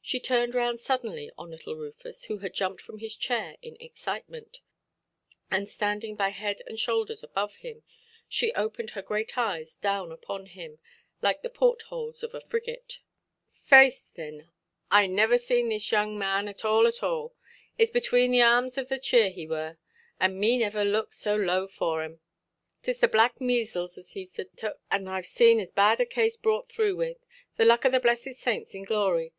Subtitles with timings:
[0.00, 4.60] She turned round suddenly on little Rufus, who had jumped from his chair in excitement,
[5.50, 7.82] and standing by head and shoulders above him,
[8.28, 10.78] she opened her great eyes down upon him,
[11.20, 13.00] like the port–holes of a frigate.
[13.50, 14.48] "Faix, thin, and
[14.92, 17.34] I niver seen this young man at all at all.
[17.76, 19.78] Itʼs between the airms of the cheer he were,
[20.20, 22.20] and me niver to look so low for him!
[22.84, 26.68] 'Tis the black measles as heʼve tuk, and Iʼve seen as bad a case brought
[26.68, 27.18] through with.
[27.56, 29.32] The luck oʼ the blessed saints in glory!